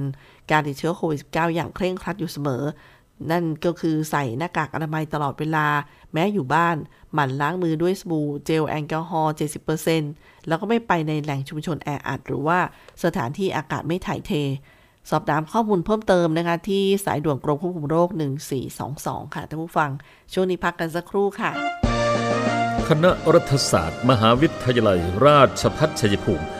[0.51, 2.65] การติดเชื้อโควิด -19 อย่างเคร่งครัดอยู่เสมอ
[3.31, 5.67] นั่นก็คือใส่หน้ากากอนามัยตลอดเวลา
[6.13, 6.77] แม้อยู่บ้าน
[7.15, 9.35] หมั่นล้างมือด้วยสบู่เจลแอลกอฮอล์
[9.91, 12.59] 70%แล้วก็ไม่ไปในแหล่งชุมชนแออัดหรือว่า
[13.05, 14.33] สถานที่อากาศไม่ถ่ายเท
[15.11, 18.09] สอบถามข้อมูลเพิ่มเติมนะคะ ที่สายด่วนกรมควบคุมโรค
[18.73, 19.91] 1422 ค่ะท่านผู้ฟัง
[20.33, 21.51] ช่วงนี้พักกันสักครู่ค่ะ
[22.89, 26.60] คณะรัฐศาสตร์ มหาวิทยาลัย ราชภัฏชัยภูมิ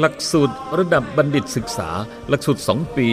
[0.00, 1.90] หลักสูตรระดับบัณฑิตศึกษา
[2.28, 3.08] หลักสูตร 2 ปี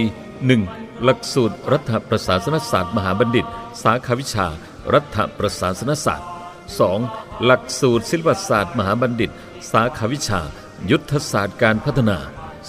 [0.50, 1.04] 1.
[1.04, 3.46] หลักสูตรรัฐประศาสนศาสตร์ มหาบัณฑิต
[3.84, 4.48] สาขาวิชา
[4.94, 6.28] รัฐประศาสนศาสตร์
[6.86, 7.44] 2.
[7.46, 9.32] หลักสูตรศิลปศาสตร์ มหาบัณฑิต
[9.72, 10.42] สาขาวิชา
[10.92, 12.18] ยุทธศาสตร์การพัฒนา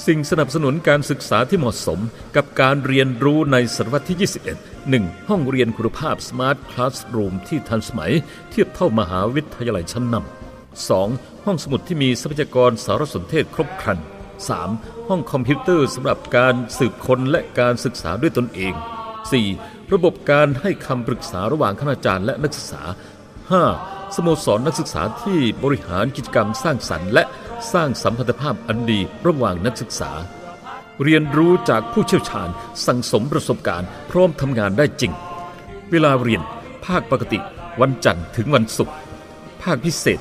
[0.06, 2.00] สิ่งสนับสนุนการศึกษาที่เหมาะสม
[2.36, 4.18] กับการเรียนรู้ในศตวรรษที่
[4.60, 5.28] 21 1.
[5.28, 8.12] ห้องเรียนคุณภาพ Smart Classroom ที่ทันสมัย
[8.50, 10.43] เทียบเท่ามหาวิทยาลัยชั้นนำ
[10.82, 11.44] 2.
[11.44, 13.98] ห้องสมุดที่มีทรัพยากรสารสนเทศครบครัน
[14.54, 15.08] 3.
[15.08, 18.74] ห้องคอมพิวเตอร์สำหรับการสืบค้นและการศึกษาด้วยตนเอง
[19.32, 19.92] 4.
[19.92, 22.82] ระบบการให้คำปรึกษาระหว่างคณาจารย์และนักศึกษา
[23.48, 24.14] 5.
[24.16, 27.24] สโมสรนักศึกษาที่บริหารกิจกรรมสร้างสรรค์ และ
[27.72, 30.10] สร้างสัมพันธภาพอันดีระหว่างนักศึกษา
[31.02, 32.48] เรียนรู้จากผู้เชี่ยวชาญ
[32.86, 35.12] สั่งสมประสบการณ์ พร้อมทำงานได้จริง
[35.90, 36.42] เวลาเรียน
[36.86, 37.38] ภาคปกติ
[37.80, 38.94] วันจันทร์ถึงวันศุกร์
[39.62, 40.20] ภาคพิเศษ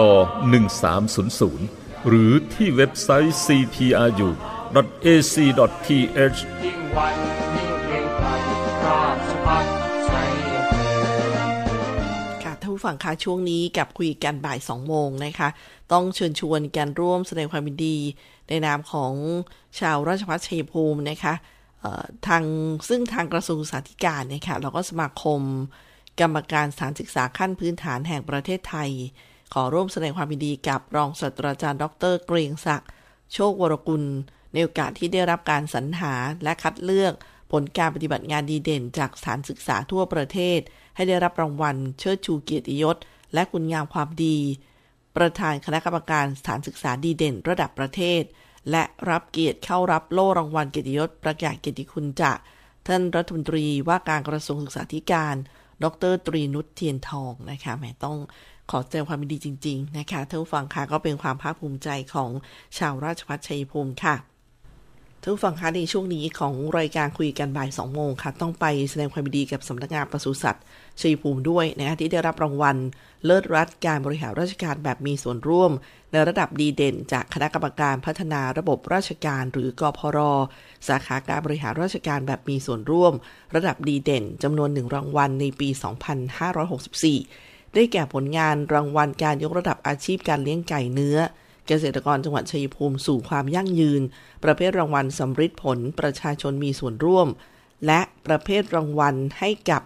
[0.00, 0.12] ต่อ
[1.10, 4.28] 1300 หรือที่เว็บไซต์ cpru
[5.04, 7.14] ac.th ยิ่งวัน
[7.54, 7.68] ยิ่
[8.02, 8.06] ง
[12.42, 15.48] ค่ะท่านผู้ฟังคะช่วงนี้กับคุยกันบ่ายสองโมงนะคะ
[15.92, 17.96] ต้องเชิญชวนกันร่วมแสดงความยินดี
[18.48, 19.12] ในนามของ
[19.80, 21.34] ชาวราชพัฒชัยภูมินะคะ
[22.26, 22.44] ทาง
[22.88, 25.40] ซึ่งทางกระทรวงศึกษาธิการเนี่ยค่ะเราก็สมาคม
[26.20, 28.90] กรรมการสถานศึกษาขั้นพื้นฐานแห่งประเทศไทย
[29.56, 32.90] ขอร่วมแสดงความยินดีกับรองศาสตราจารย์ ดร เกรียงศักดิ์
[33.32, 34.04] โชควรกุล
[34.52, 37.12] ในโอกาสที่ได้รับการสรรหาและคัดเลือก
[37.52, 40.60] ผลการปฏิบัติงานดีเด่นจากสถานศึกษาทั่วประเทศ
[40.96, 42.96] ให้ได้รับรางวัล เชิดชูเกียรติยศ
[43.34, 44.36] และคุณงามความดี
[45.16, 48.22] ประธานคณะกรรมการสถานศึกษาดีเด่นระดับประเทศ
[48.70, 52.38] และรับเกียรติเข้ารับโล่รางวัลเกียรติยศประกาศเกียรติคุณจาก
[52.86, 55.36] ท่านรัฐมนตรีว่าการกระทรวงศึกษาธิการ
[55.84, 58.18] ดรตรีนุชเทียนทองนะคะแหมต้อง
[58.70, 62.30] ขอแสดงความดีจริง ๆ นะคะท่านผู้ฟังค่ะก็เป็นความภาคภูมิใจของ
[62.78, 64.16] ชาวราชพัฒชัยภูมิค่ะ
[65.20, 70.64] ท่านผู้ฟังคะในช่วงนี้ของรายการคุยกันบ่าย2โมงค่ะ ต้องไปแสดงความดีกับสำนักงานปศุสัตว์
[71.00, 72.76] ชัยภูมิด้วยนะคะที่ได้รับรางวัล
[73.24, 75.72] เลิศรัฐการบริหารราชการแบบมีส่วนร่วม
[76.12, 80.18] ในระดับดีเด่น จากคณะกรรมการพัฒนาระบบราชการ หรือกพร
[80.88, 83.12] สาขาการบริหารราชการแบบมีส่วนร่วม
[83.54, 85.78] ระดับดีเด่นจำนวนหนึ่งรางวัลในปี 2564
[87.74, 91.18] ได้แก่ผลงานรางวัลการยกระดับอาชีพการเลี้ยงไก่เนื้อ
[91.66, 94.02] เกษตรกรจังหวัดชัยภูมิสู่ความยั่งยืน
[94.44, 97.28] ประเภทรางวัลสำริดผลประชาชนมีส่วนร่วม
[97.86, 99.82] และประเภทรางวัลให้กับ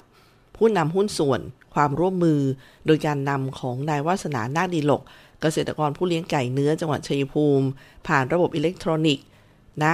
[0.57, 1.41] ผู้นำหุ้นส่วน
[1.75, 2.41] ความร่วมมือ
[2.87, 5.03] โดยการนำของนายวาสนานาดีหลก
[5.41, 7.67] เกษตรกรผู้เลี้ยงไก่เนื้อจังหวัดชัยภูมิ
[8.07, 9.27] ผ่านระบบอิเล็กทรอนิกส์
[9.83, 9.85] ณ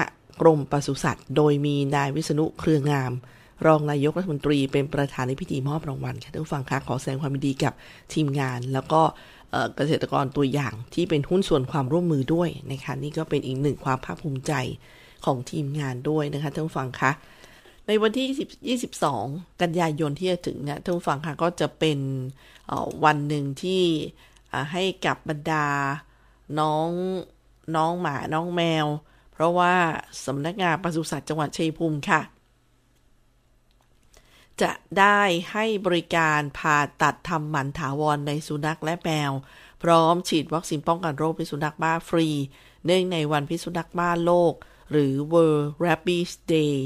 [0.41, 3.13] กรมปศุสัตว์ โดยมีนายวิษณุเครืองาม
[3.67, 7.73] รองนายกรัฐมนตรีเป็นประธานในพิธีมอบรางวัลค่ะท่านผู้ฟังคะขอแสดงความยินดีกับ
[8.15, 9.03] ทีมงาน แล้วก็
[9.77, 14.53] เกษตรกรตัวอย่างที่เป็นหุ้นส่วนความร่วมมือด้วยนะคะนี่ก็เป็นอีกหนึ่งความภาคภูมิใจ
[15.25, 17.11] ของทีมงานด้วยนะคะท่านผู้ฟังคะ
[17.87, 18.79] ในวันที่
[19.19, 21.99] 22 กันยายนที่จะถึงเนี่ยท่านผู้ฟังคะก็จะเป็น
[23.05, 23.83] วันหนึ่งที่
[24.73, 25.67] ให้กับบรรดา
[26.61, 26.89] น้อง
[27.77, 28.87] น้องหมาน้องแมว
[29.33, 29.75] เพราะว่า
[30.27, 32.21] สำนักงานปศุสัตว์จังหวัดชัยภูมิค่ะ
[34.63, 35.21] จะได้
[35.53, 39.33] ให้บริการผ่าตัดทำหมันถาวรในสุนัขและแมว
[39.83, 42.29] พร้อมฉีดวัคซีนป้องกันโรคพิษสุนัขบ้าฟรี
[42.85, 44.55] เนื่องในวันพิษสุนัขบ้าโลก
[44.91, 46.77] หรือ World Rabies Day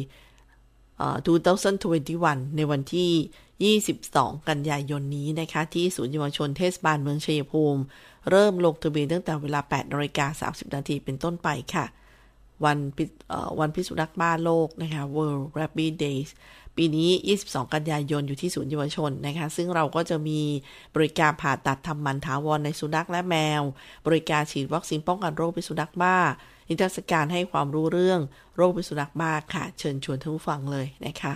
[1.20, 7.82] 2021 ในวันที่ 22 กันยายนนี้นะคะ ที่ศูนย์เยาวชนเทศบาลเมืองชัยภูมิ
[8.30, 11.86] เริ่มลงทะเบียนตั้งแต่เวลา8นาฬิกา30 นาทีเป็นต้นไปค่ะ
[12.64, 16.28] วันพิษเอ่อวันพิษสุนัขบ้าโลกนะคะ World Rabies Days
[16.78, 17.10] ปีนี้
[17.44, 20.40] 22 กันยายนอยู่ที่ศูนย์เยาวชนนะคะ ซึ่งเราก็จะมี
[20.94, 23.62] บริการผ่าตัดทำหมันถาวรในสุนัขและแมว
[24.06, 26.18] บริการฉีดวัคซีนป้องกันโรคพิษสุนัขบ้า
[26.68, 28.20] นิทรรศการให้ความรู้เรื่อง
[28.56, 31.32] โรคพิษสุนัขบ้าค่ะ เชิญชวนท่านผู้ฟังเลยนะคะ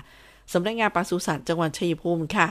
[0.53, 2.49] สำนักงานปศุสัตว์จังหวัดชัยภูมิค่ะ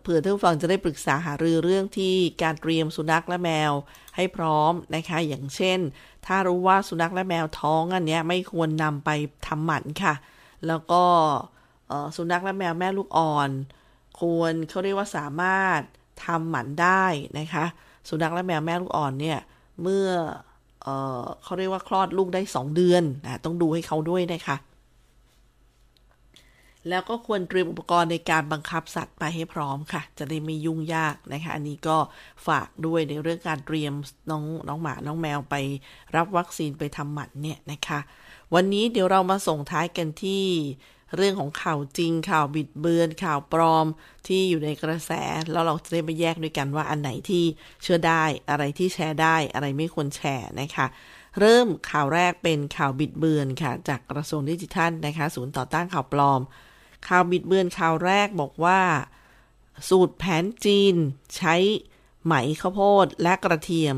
[0.00, 3.72] เผื่อท่านฟังจะได้ปรึกษาหารือเรื่องที่การเตรียมสุนัขและแมว
[4.16, 5.78] ให้พร้อมนะคะ อย่างเช่น
[6.26, 9.10] ถ้ารู้ว่าสุนัขและแมวท้องอันนี้ไม่ควรนำไป
[9.46, 10.14] ทำหมันค่ะ
[10.66, 11.02] แล้วก็
[12.16, 13.50] สุนัขและแมวแม่ลูกอ่อน
[14.20, 15.80] ควรเขาเรียกว่าสามารถ
[16.24, 17.04] ทำหมันได้
[17.38, 17.64] นะคะ
[18.08, 19.38] สุนัขและแมวแม่ลูกอ่อนเนี่ย
[19.82, 20.08] เมื่อ
[20.82, 20.88] เอ
[21.20, 24.58] อเขาเรียกว่าคลอดลูกได้ 2 เดือนนะต้องดูให้เขาด้วยนะคะ
[26.88, 31.96] แล้วก็ควรเตรียมอุปกรณ์ในการบังคับสัตว์ไปให้พร้อมค่ะ จะได้ไม่ยุ่งยากนะคะ อันนี้ก็
[32.46, 33.92] ฝากด้วยในเรื่องการเตรียม
[34.30, 35.54] น้องน้องหมา น้องแมวไป
[36.16, 38.00] รับวัคซีนไปทำหมันเนี่ยนะคะ
[38.54, 40.44] วันนี้เดี๋ยวเรามาส่งท้ายกันที่
[41.16, 43.86] เรื่องของข่าวจริงข่าวบิดเบือนข่าวปลอม
[44.26, 45.10] ที่อยู่ในกระแส
[45.52, 47.44] แล้วเราจะได้ไปแยกด้วยกันว่าอันไหนที่
[47.82, 50.86] เชื่อได้อะไรที่แชร์ได้อะไรไม่ควรแชร์นะคะ
[51.40, 56.40] เริ่มข่าวแรกเป็นข่าวบิดเบือนค่ะ จากกระทรวงดิจิทัลนะคะศูนย์ต่อต้านข่าวปลอม
[57.08, 58.80] ข่าวบิดเบือนข่าวแรกบอกว่า
[59.88, 60.94] สูตรแผนจีน
[61.36, 61.54] ใช้
[62.24, 63.96] ไหมข้าวโพดและกระเทียม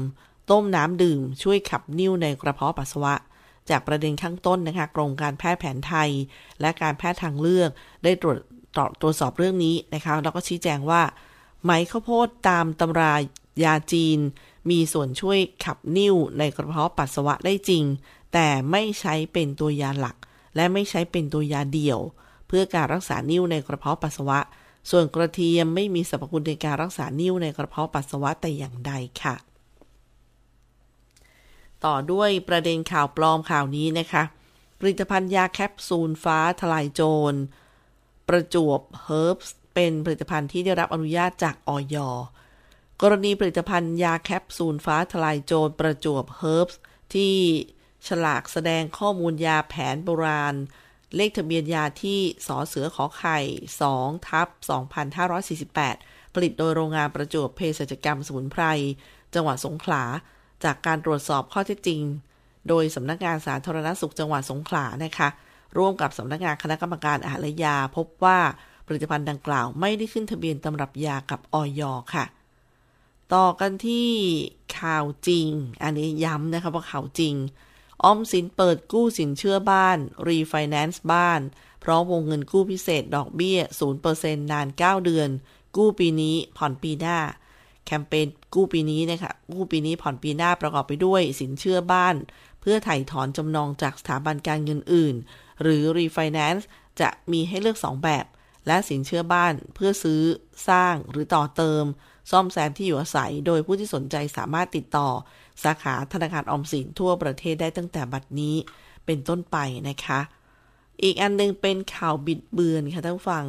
[0.51, 3.15] ต้มน้ำดื่มช่วยขับนิ่วในกระเพาะปัสสาวะ
[3.71, 6.11] จากประเด็นข้างต้นนะคะกรมการแพทย์แผนไทย
[6.61, 7.71] และการแพทย์ทางเลือก
[8.05, 8.39] ได้ตรวจ
[9.01, 11.03] ตรวจสอบเรื่องนี้นะคะแล้วก็ชี้แจงว่า
[11.63, 13.15] ไหมข้าวโพดตามตำรา
[13.65, 14.19] ยาจีน
[14.71, 17.85] มีส่วนช่วยขับนิ่วในกระเพาะปัสสาวะได้จริง
[18.33, 20.17] แต่ไม่ใช้เป็นตัวยาหลัก
[20.57, 21.99] และไม่ใช้เป็นตัวยาเดี่ยว
[22.49, 24.39] เพื่อการรักษานิ่วในกระเพาะปัสสาวะ
[24.91, 29.35] ส่วนกระเทียมไม่มีสรรพคุณในการรักษานิ่วในกระเพาะปัสสาวะแต่อย่างใดค่ะ
[31.87, 34.23] ต่อด้วยประเด็นข่าวปลอมข่าวนี้นะคะ
[34.81, 37.35] ผลิตภัณฑ์ยาแคปซูลฟ้าทะลายโจร
[38.29, 39.37] ประจวบเฮิร์บ
[39.75, 41.97] เป็นผลิตภัณฑ์ที่ได้รับอนุญาตจากอย.
[43.03, 46.69] กรณีผลิตภัณฑ์ยาแคปซูลฟ้าทะลายโจรประจวบเฮิร์บ
[47.15, 47.35] ที่
[48.09, 50.55] ฉลากแสดงข้อมูลยาแผนโบราณ
[51.17, 53.39] เลขทะเบียนยาที่สอเสือขอไข่
[53.85, 54.49] 2ทับ
[55.77, 58.65] 2548 ผลิตโดยโรงงานประจวบเภสัชกรรมสมุนไพร
[59.35, 60.05] จังหวัดสงขลา
[60.65, 62.03] จากการตรวจสอบข้อเท็จจริง
[62.69, 65.29] โดยสำนักงานสาธารณสุขจังหวัดสงขลานะคะ
[65.79, 68.39] ร่วมกับสำนักงานคณะกรรมการอาหารและยา พบว่า
[68.87, 71.83] ผลิตภัณฑ์ดังกล่าวไม่ได้ขึ้นทะเบียนตำรับยากับออย
[72.15, 72.25] ค่ะ
[73.35, 74.11] ต่อกันที่
[74.79, 75.49] ข่าวจริง
[75.83, 77.35] อันนี้ย้ำนะคะว่าข่าวจริง
[78.05, 81.41] ออมสินเปิดกู้สินเชื่อบ้าน รีไฟแนนซ์บ้าน
[81.85, 83.59] พร้อมวงเงินกู้พิเศษดอกเบี้ย
[84.05, 85.29] 0%นาน 9 เดือน
[85.77, 87.19] กู้ปีนี้ผ่อนปีหน้า
[87.87, 92.15] แคมเปญกู้ปีนี้นะคะกู้ปีนี้ผ่อนปีหน้าประกอบไปด้วยสินเชื่อบ้าน
[92.61, 95.15] เพื่อไถ่ถอนจำนองจากสถาบันการเงินอื่น
[95.63, 96.67] หรือรีไฟแนนซ์
[97.01, 98.25] จะมีให้เลือก 2 แบบ
[98.67, 100.23] และสินเชื่อบ้านเพื่อซื้อ
[100.69, 101.85] สร้างหรือต่อเติม
[102.31, 105.09] ซ่อมแซมที่อยู่อาศัย โดยผู้ที่สนใจสามารถติดต่อ
[105.65, 108.57] สาขาธนาคารออมสินทั่วประเทศได้ตั้งแต่บัดนี้
[109.07, 109.57] เป็นต้นไป
[109.89, 110.21] นะคะ
[111.03, 113.45] อีกอันนึงเป็นข่าวบิดเบือนค่ะท่านฟัง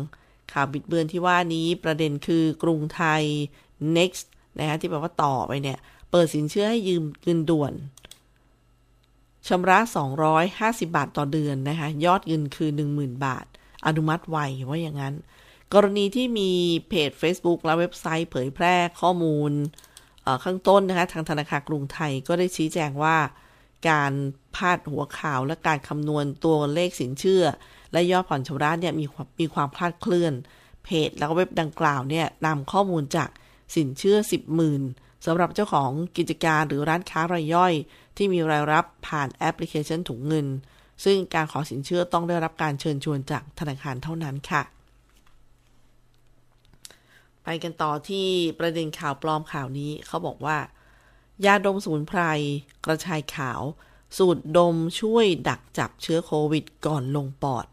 [0.54, 3.24] ข่าวบิดเบือนที่ว่านี้ประเด็นคือกรุงไทย
[3.98, 4.26] next
[4.60, 5.78] นะคะที่แปลว่าต่อไปเนี่ย
[6.12, 7.74] เปิดสินเชื่อให้ยืมเงินด่วน
[9.48, 9.80] ชำระ
[10.38, 13.46] 250 บาทต่อเดือนนะคะยอดเงินคือ 10,000 บาท
[13.86, 14.38] อนุมัติไว
[14.70, 15.16] ว่าอย่างนั้น
[15.74, 16.52] กรณีที่มี
[16.90, 19.52] เพจ Facebook และเว็บไซต์เผยแพร่ข้อมูล
[20.44, 23.18] ข้างต้นนะคะทางธนาคารกรุงไทยก็ได้ชี้แจงว่า
[23.90, 24.14] การ
[24.56, 27.44] พาดหัวข่าวและการคำนวณตัวเลขสินเชื่อ
[27.92, 29.06] และยอดผ่อนชำระเนี่ยมี
[29.40, 30.34] มีความคลาดเคลื่อน
[30.84, 33.30] เพจแล้วก็เว็บดังกล่าวเนี่ยนำข้อมูลจาก
[33.76, 34.82] สินเชื่อ 10 หมื่น
[35.26, 37.74] สำหรับเจ้าของกิจการหรือร้านค้ารายย่อย
[38.18, 40.48] ที่มีรายรับผ่านแอปพลิเคชันถุงเงิน
[41.04, 44.64] ซึ่งการขอสินเชื่อต้องได้รับการเชิญชวนจากธนาคารเท่านั้นค่ะ
[47.44, 48.28] ไปกันต่อที่
[48.60, 50.58] ประเด็นข่าวปลอมข่าวนี้เขาบอกว่า
[51.46, 52.22] ยาดมสมุนไพร
[52.86, 53.62] กระชายขาว
[54.18, 57.66] สูตรดมช่วยดักจับเชื้อโควิดก่อนลงปอด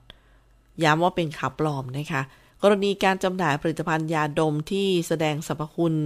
[0.82, 2.22] ย้ำว่าเป็นข่าวปลอมนะคะ
[2.62, 5.96] กรณีการจำหน่ายผลิตภัณฑ์ยาดมที่แสดงสรรพคุณ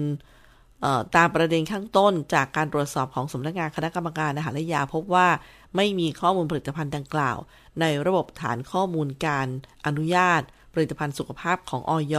[1.16, 5.28] ตามประเด็นข้างต้นจากการตรวจสอบของสำนักงานคณะกรรมการอาหารและยาพบว่า
[5.76, 7.38] ไม่มีข้อมูลผลิตภัณฑ์ดังกล่าว
[7.80, 9.48] ในระบบฐานข้อมูลการ
[9.86, 10.42] อนุญาต
[10.74, 12.16] ผลิตภัณฑ์สุขภาพของออย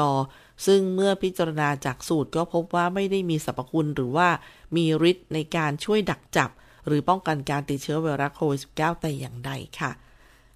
[0.65, 4.29] ซึ่งเมื่อพิจารณาจากสูตรก็พบว่าไม่ได้มีสรรพคุณหรือว่า
[4.75, 6.49] มีฤทธิ์ในการช่วยดักจับ
[6.87, 9.91] หรือป้องกันการติดเชื้อไวรัสโควิด -19 แต่อย่างใดค่ะ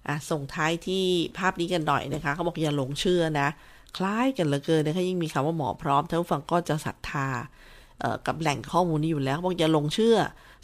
[0.08, 1.04] อะส่งท้ายที่
[1.38, 3.48] ภาพนี้กันหน่อยนะคะ เขาบอกอย่าหลงเชื่อนะ
[3.96, 7.28] คล้ายกันเหลือเกินนะคะยิ่งมีคำว่าหมอพร้อมท่านผู้ฟังก็จะศรัทธา
[8.26, 10.16] กับแหล่งข้อมูลนี้อยู่แล้วบอกอย่าหลงเชื่อ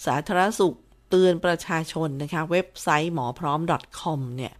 [0.06, 0.74] สาธารณสุข
[1.10, 3.60] เตือนประชาชนนะคะ เว็บไซต์หมอพร้อม
[4.00, 4.52] .com เนี่ย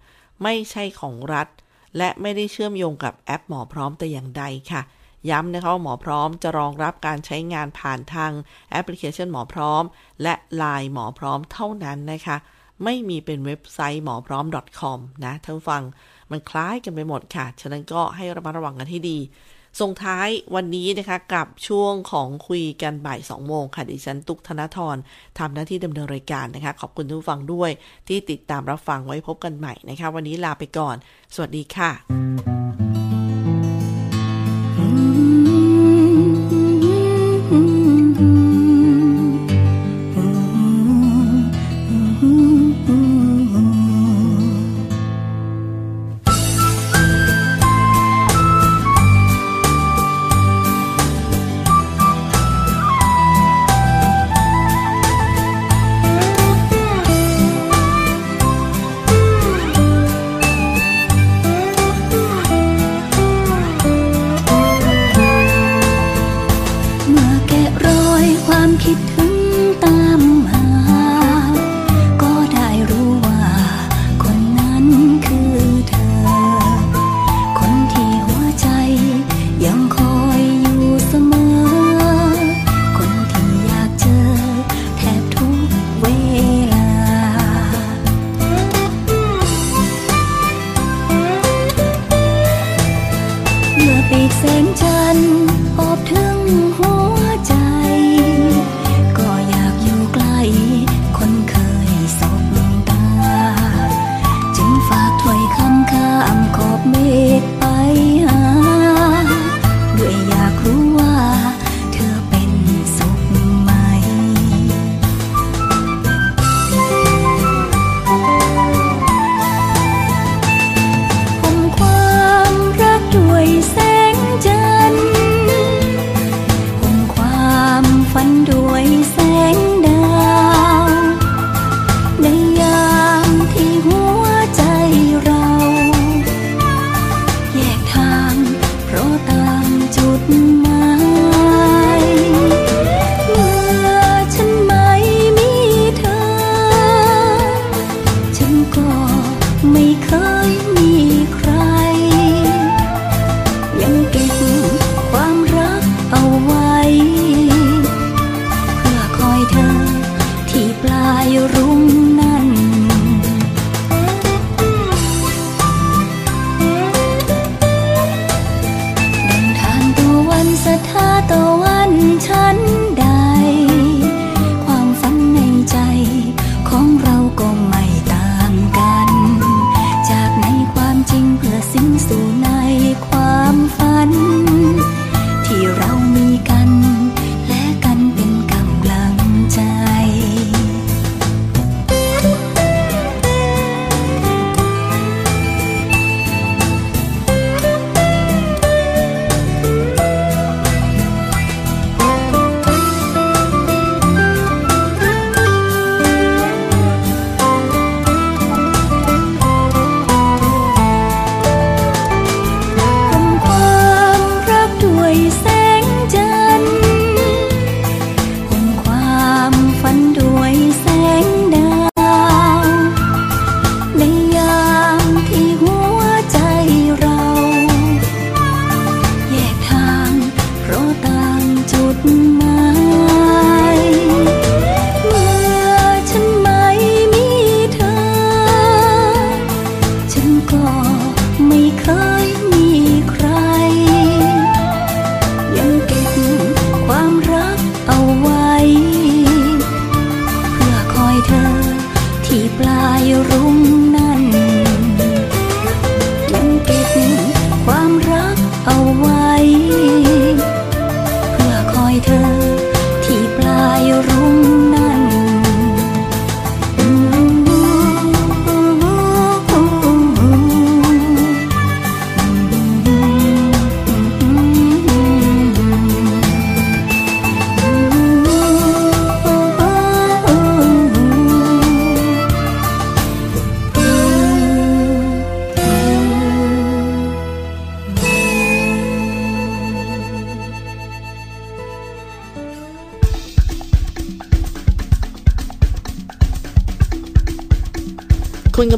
[0.42, 1.48] ไม่ใช่ของรัฐ
[1.96, 4.82] และไม่ได้เชื่อมโยงกับแอปหมอพร้อมแต่อย่างใดค่ะ
[5.30, 8.32] ย้ำนะคะว่าหมอพร้อมจะรองรับการใช้งานผ่านทาง
[8.70, 9.82] แอปพลิเคชันหมอพร้อม
[10.22, 12.36] และไลน์หมอพร้อมเท่านั้นนะคะ
[12.84, 14.44] ไม่มีเป็นเว็บไซต์หมอพร้อม
[14.80, 15.82] .com นะท่านฟัง
[16.30, 19.18] มันคล้ายกันไปหมดค่ะ ฉะนั้นก็ให้ระมัดระวังกันให้ดี
[19.80, 24.96] ส่งท้ายวันนี้นะคะกับช่วงของคุยกันบ่าย2โมงค่ะ ดิฉันตุกธนทร
[25.38, 27.70] ทำหน้าที่ดำเนินรายการนะคะ ขอบคุณทุกฟังด้วย
[28.08, 30.96] ที่ติดตามรับฟังไว้พบกันใหม่นะคะ วันนี้ลาไปก่อน
[31.34, 31.90] สวัสดีค่ะ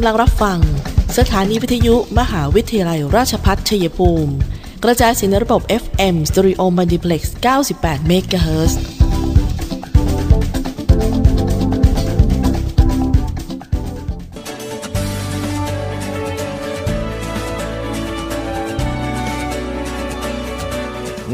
[0.02, 0.58] ำลังรับฟัง
[1.18, 4.32] สถานีวิทยุมหาวิทยาลัยราชพัฒน์ชัยภูมิ
[4.84, 7.22] กระจายสินระบบ FM Stereo Multiplex
[7.66, 8.72] 98 MHz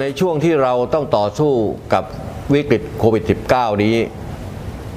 [0.00, 1.52] ในช่วงที่เราต้องต่อสู้
[1.92, 2.04] กับ
[2.52, 3.96] วิกฤตโควิด -19 นี้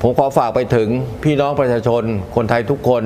[0.02, 0.88] ผมขอฝากไปถึง
[1.24, 2.04] พี่น้องประชาชน
[2.36, 3.06] คนไทยทุกคน